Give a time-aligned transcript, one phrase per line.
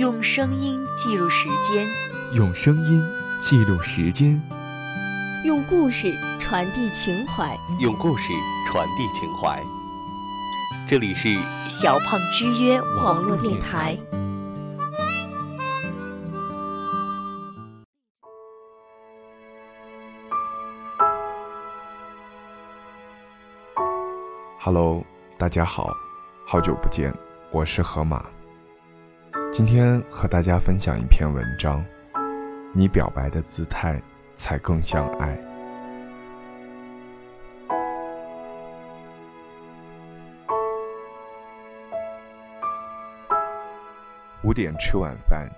[0.00, 1.86] 用声音记录时间，
[2.32, 3.02] 用声音
[3.38, 4.40] 记录时间，
[5.44, 8.32] 用故事传递情怀，用故事
[8.66, 9.62] 传递情怀。
[10.88, 11.36] 这里是
[11.68, 13.94] 小胖之约网络电台。
[24.58, 25.04] Hello，
[25.36, 25.94] 大家好，
[26.46, 27.14] 好久不见，
[27.52, 28.24] 我是河马。
[29.52, 31.84] 今天和大家分享一篇文章，
[32.72, 34.00] 你表白的姿态
[34.36, 35.36] 才更像爱。
[44.44, 45.50] 五点吃晚饭，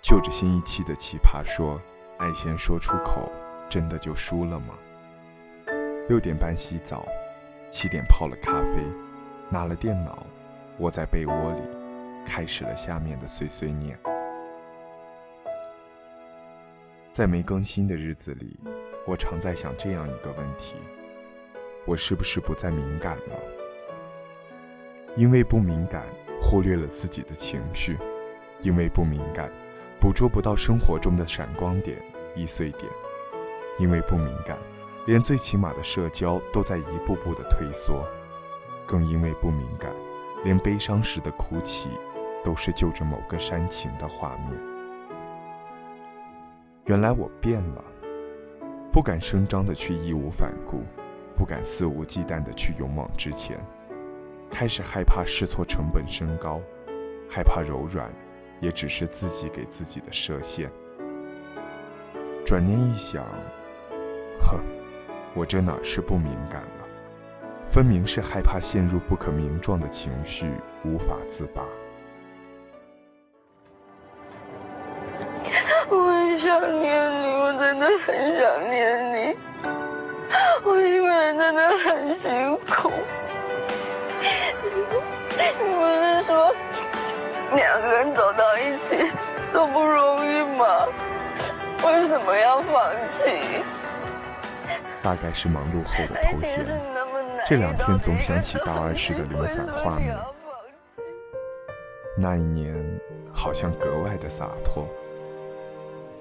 [0.00, 1.80] 就着新一期的奇葩说，
[2.18, 3.32] 爱先说出口，
[3.68, 4.74] 真的就输了吗？
[6.08, 7.04] 六点半洗澡，
[7.68, 8.80] 七点泡了咖啡，
[9.48, 10.24] 拿了电脑，
[10.78, 11.79] 窝在被窝里。
[12.30, 13.98] 开始了下面的碎碎念。
[17.10, 18.56] 在没更新的日子里，
[19.04, 20.76] 我常在想这样一个问题：
[21.84, 23.36] 我是不是不再敏感了？
[25.16, 26.06] 因为不敏感，
[26.40, 27.96] 忽略了自己的情绪；
[28.60, 29.50] 因为不敏感，
[30.00, 32.00] 捕捉不到生活中的闪光点、
[32.36, 32.84] 易碎点；
[33.80, 34.56] 因为不敏感，
[35.04, 38.04] 连最起码的社交都在一步步的退缩；
[38.86, 39.92] 更因为不敏感，
[40.44, 41.88] 连悲伤时的哭泣。
[42.44, 44.52] 都是就着某个煽情的画面。
[46.86, 47.84] 原来我变了，
[48.92, 50.82] 不敢声张的去义无反顾，
[51.36, 53.58] 不敢肆无忌惮的去勇往直前，
[54.50, 56.60] 开始害怕试错成本升高，
[57.28, 58.10] 害怕柔软，
[58.60, 60.70] 也只是自己给自己的设限。
[62.44, 63.24] 转念一想，
[64.40, 64.58] 哼，
[65.34, 66.88] 我这哪是不敏感了，
[67.68, 70.50] 分明是害怕陷入不可名状的情绪，
[70.84, 71.62] 无法自拔。
[76.60, 79.36] 想念你，我真的很想念你。
[80.62, 82.92] 我一个人真的很辛苦。
[84.20, 86.54] 你不是说
[87.54, 89.10] 两个人走到一起
[89.54, 90.86] 都不容易吗？
[91.86, 93.64] 为什么要放弃？
[95.02, 96.66] 大概是忙碌后的偷闲。
[97.46, 100.14] 这两天总想起大二时的零散画面。
[102.18, 102.76] 那一年
[103.32, 104.86] 好像格外的洒脱。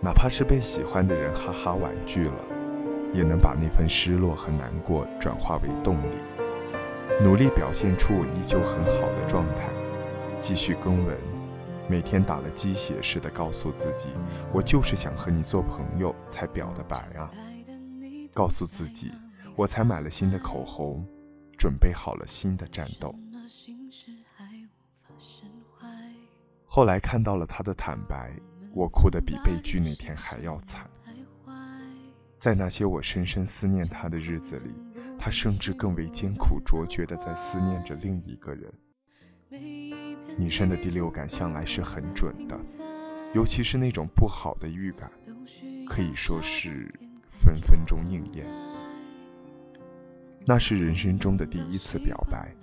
[0.00, 2.44] 哪怕是被喜欢的人哈哈婉拒了，
[3.12, 6.16] 也能把那份失落和难过转化为动力，
[7.20, 9.68] 努力表现出我依旧很好的状态，
[10.40, 11.16] 继续更文，
[11.88, 14.10] 每天打了鸡血似的告诉自己，
[14.52, 17.30] 我就是想和你做朋友才表的白啊，
[18.32, 19.10] 告诉自己，
[19.56, 21.04] 我才买了新的口红，
[21.58, 23.14] 准备好了新的战斗。
[26.66, 28.30] 后来看到了他的坦白。
[28.76, 30.86] 我哭得比被拒那天还要惨，
[32.38, 34.74] 在那些我深深思念他的日子里，
[35.18, 38.70] 他甚至更为艰苦卓绝地在思念着另一个人。
[40.36, 42.60] 女生的第六感向来是很准的，
[43.32, 45.10] 尤其是那种不好的预感，
[45.86, 46.94] 可以说是
[47.26, 48.46] 分分钟应验。
[50.44, 52.54] 那是人生中的第一次表白，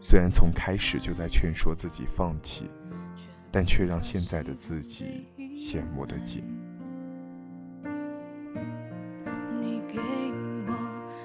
[0.00, 2.70] 虽然从开始就在劝说自己放弃，
[3.50, 5.28] 但却让现在的自己。
[5.54, 6.42] 羡慕的紧。
[9.60, 9.98] 你给
[10.66, 10.74] 我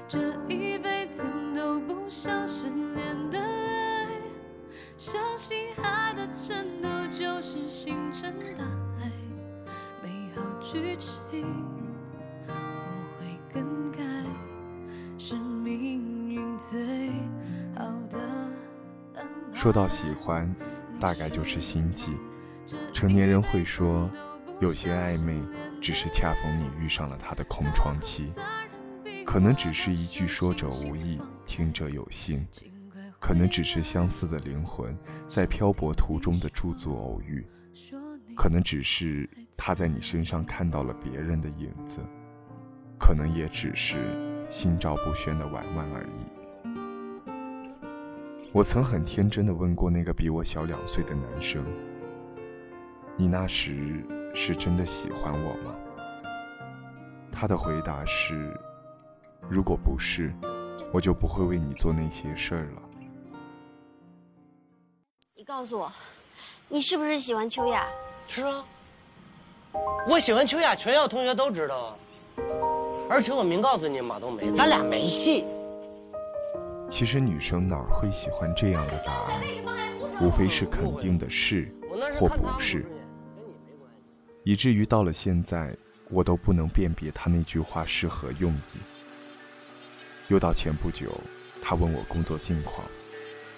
[0.07, 1.23] 这一辈子
[1.55, 4.07] 都不想失联的爱，
[4.97, 8.63] 相信爱的程度就是星辰大
[8.99, 9.11] 海，
[10.03, 11.45] 美好剧情
[12.45, 12.53] 不
[13.17, 13.99] 会更改，
[15.17, 17.09] 是命运最
[17.75, 18.19] 好的。
[19.53, 20.53] 说到喜欢，
[20.99, 22.11] 大概就是心悸。
[22.97, 24.09] 成年人会说，
[24.59, 25.39] 有些暧昧
[25.79, 28.33] 只是恰逢你遇上了他的空窗期，
[29.23, 32.43] 可能只是一句说者无意，听者有心，
[33.19, 34.97] 可能只是相似的灵魂
[35.29, 37.45] 在漂泊途中的驻足偶遇，
[38.35, 41.99] 可能只是他在你身上看到了别人的影子，
[42.99, 43.95] 可能也只是
[44.49, 46.25] 心照不宣的玩玩而已。
[48.51, 51.63] 我曾很天真的问过那个比我小两岁的男生。
[53.19, 55.75] 你那时是真的喜欢我吗？
[57.31, 58.55] 他的回答是：
[59.49, 60.31] 如果不是，
[60.93, 62.81] 我就不会为你做那些事儿了。
[65.35, 65.91] 你告诉我，
[66.69, 67.87] 你是不是喜欢秋雅？
[68.27, 68.63] 是啊，
[70.07, 71.95] 我喜欢秋雅，全校同学都知道啊。
[73.09, 75.43] 而且我明告诉你，马冬梅，咱俩没戏。
[76.87, 79.41] 其实女生哪会喜欢这样的答案？
[80.21, 81.73] 无非是肯定的是
[82.19, 82.85] 或不是。
[84.47, 85.75] 以至于到了现在，
[86.07, 88.79] 我都不能辨别他那句话是何用意。
[90.29, 91.19] 又到前不久，
[91.61, 92.87] 他问我工作近况，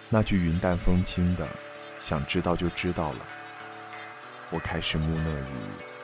[0.09, 1.47] 那句云淡风轻的
[2.01, 3.19] “想知道就知道了”，
[4.49, 5.53] 我开始木讷于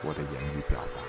[0.04, 1.02] 我的言语表达。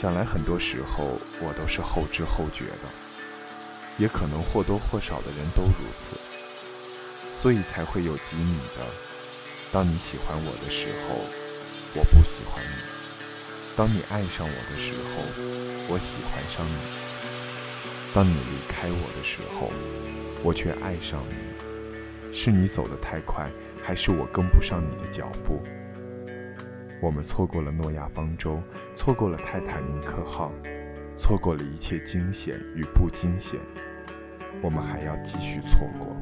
[0.00, 2.88] 想来很多时候我都是后知后觉的，
[3.98, 6.14] 也可能或多或少的人都如此，
[7.34, 8.86] 所以才会有几米的：
[9.72, 11.24] 当你喜欢我的时候，
[11.94, 12.76] 我不喜欢你；
[13.74, 15.22] 当你爱上我的时候，
[15.88, 16.76] 我喜欢上你；
[18.14, 19.72] 当你离开我的时候，
[20.44, 22.34] 我却爱上你。
[22.34, 23.50] 是你走得太快，
[23.82, 25.62] 还是我跟不上你的脚步？
[27.00, 28.62] 我们错过了诺亚方舟，
[28.94, 30.52] 错过了泰坦尼克号，
[31.16, 33.58] 错过了一切惊险与不惊险，
[34.60, 36.14] 我们还要继续错过。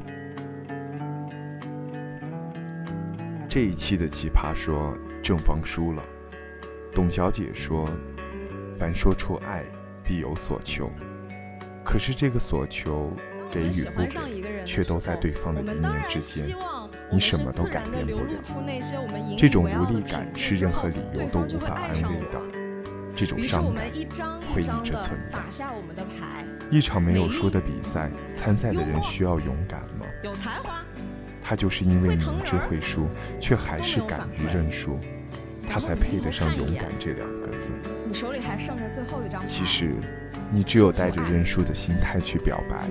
[3.53, 6.01] 这一期的奇葩说，正方输了。
[6.93, 7.85] 董小姐说
[8.79, 9.65] ：“凡说出爱，
[10.05, 10.89] 必有所求。
[11.83, 13.11] 可是这个所求，
[13.51, 16.55] 给与不给，却都在对方的一念之间。”
[17.11, 22.39] 你什么都改变不了，这种无力感是任何理由都无法安慰的，
[23.13, 23.83] 这种伤感
[24.47, 25.39] 会一直存在。
[26.69, 30.05] 一场没有输的比赛，参赛的人需要勇敢吗？
[30.23, 30.81] 有才华。
[31.51, 33.09] 他就是因为明知会输，
[33.41, 34.97] 却还是敢于认输，
[35.69, 37.71] 他才配得上勇敢这两个字。
[38.07, 39.45] 你手里还剩下最后一张。
[39.45, 39.93] 其实，
[40.49, 42.87] 你只有带着认输的心态去表白，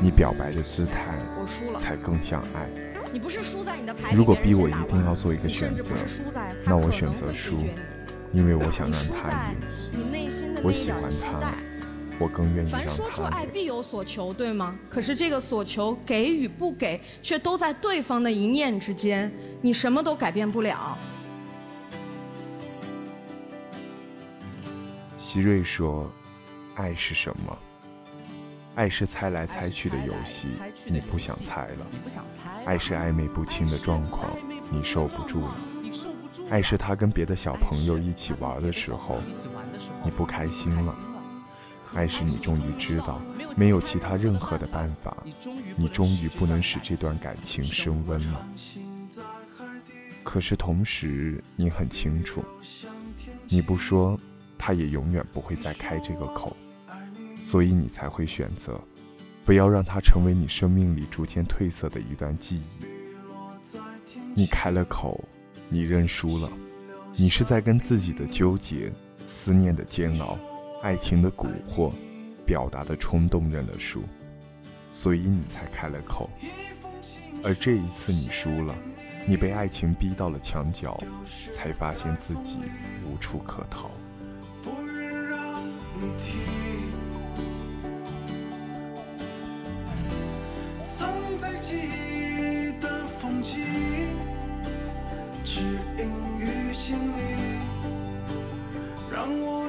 [0.00, 2.66] 你表白的姿态我输了才更像爱。
[3.12, 5.84] 你不是输在你的牌如果逼我一定要做一个选择，
[6.64, 7.58] 那我选择输，
[8.32, 9.52] 因为我想让他
[9.92, 10.06] 赢。
[10.64, 11.52] 我喜欢他，
[12.20, 12.86] 我更愿意让他。
[12.86, 14.78] 凡说出爱必有所求，对吗？
[14.88, 19.32] 可是这个所求给与不给，却都在对方的一念之间，
[19.62, 20.96] 你什么都改变不了。
[25.18, 26.10] 希瑞说
[26.76, 27.56] ：“爱是什么？”
[28.76, 30.48] 爱是猜来猜去的游戏，
[30.86, 31.86] 你不想猜了；
[32.64, 34.30] 爱是暧昧不清的状况，
[34.70, 35.54] 你受不住了；
[36.48, 39.18] 爱是他跟别的小朋友一起玩的时候，
[40.04, 40.94] 你不开心了；
[42.00, 43.20] 爱是你终于知道
[43.54, 45.14] 没有其他任何的办法，
[45.76, 48.48] 你终于不能使这段感情升温了。
[50.24, 52.42] 可是同时，你很清楚，
[53.48, 54.18] 你不说，
[54.56, 56.56] 他也永远不会再开这个口。
[57.44, 58.80] 所以你才会选择，
[59.44, 62.86] 不要让他成为你生命里逐渐褪色的一段记忆。
[64.34, 65.22] 你开了口，
[65.68, 66.50] 你认输了，
[67.14, 68.90] 你是在跟自己的纠结、
[69.26, 70.38] 思念的煎熬、
[70.82, 71.92] 爱情的蛊惑、
[72.46, 74.02] 表达的冲动认了输，
[74.90, 76.30] 所以你才开了口。
[77.44, 78.74] 而这一次你输了，
[79.26, 80.98] 你被爱情逼到了墙角，
[81.52, 82.56] 才发现自己
[83.06, 83.90] 无处可逃。
[90.82, 91.06] 藏
[91.38, 93.58] 在记忆的风景，
[95.44, 95.60] 只
[95.98, 97.60] 因遇见你，
[99.12, 99.59] 让我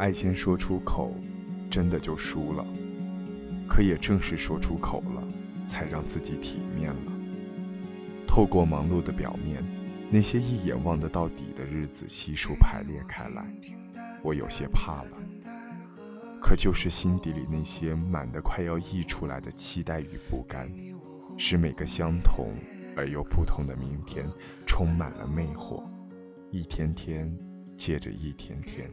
[0.00, 1.14] 爱情说出口，
[1.70, 2.66] 真的就输了。
[3.68, 5.22] 可也正是说出口了，
[5.66, 7.12] 才让自己体面了。
[8.26, 9.62] 透过忙碌的表面，
[10.10, 13.44] 那些一眼望得到底的日子悉数排列开来，
[14.22, 15.10] 我有些怕了。
[16.40, 20.72] 可就是心底里那些满得快要溢出来的期待与不甘，
[21.36, 22.54] 使每个相同
[22.96, 24.26] 而又不同的明天
[24.66, 25.82] 充满了魅惑，
[26.50, 27.30] 一天天
[27.76, 28.90] 接着一天天。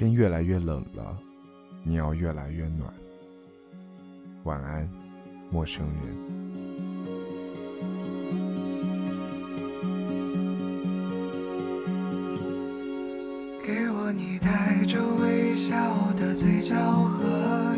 [0.00, 1.14] 天越来越冷了，
[1.84, 2.90] 你要越来越暖。
[4.44, 4.88] 晚安，
[5.50, 6.16] 陌生人。
[13.62, 17.69] 给我你带着微笑的嘴角和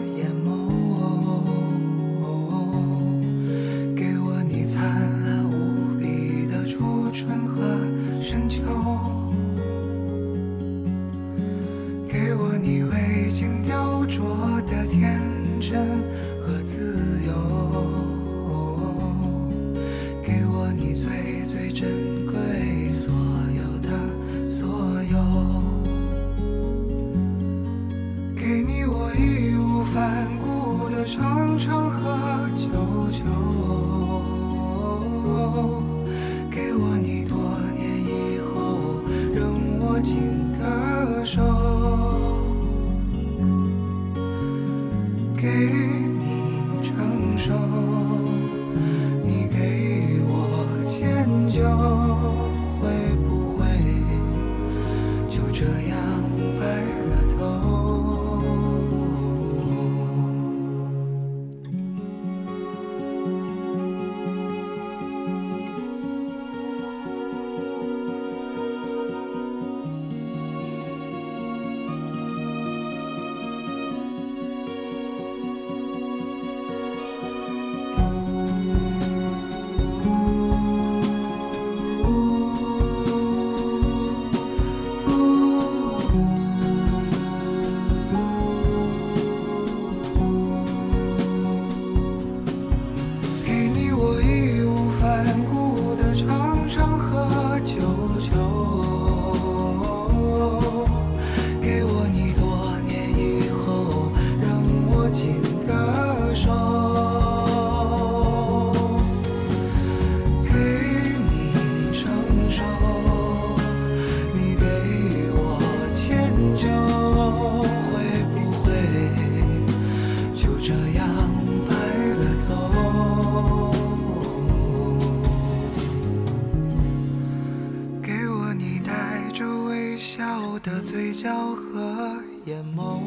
[130.83, 132.99] 嘴角和眼眸，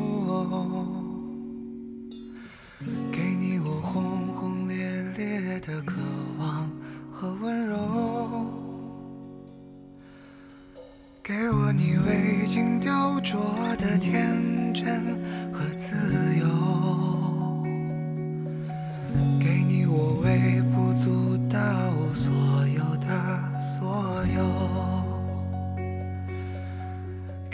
[3.12, 4.77] 给你我轰轰烈
[5.17, 5.96] 烈的渴
[6.39, 6.70] 望
[7.12, 7.77] 和温柔，
[11.22, 15.96] 给我你未经雕琢的天真和自
[16.39, 16.46] 由。
[19.39, 21.60] 给你我微不足道
[22.13, 22.34] 所
[22.67, 23.08] 有的
[23.62, 24.41] 所有，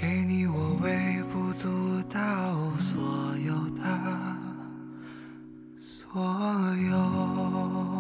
[0.02, 1.70] 给你我微不足
[2.10, 2.18] 道
[2.80, 3.84] 所有的
[5.78, 6.20] 所
[6.90, 7.91] 有。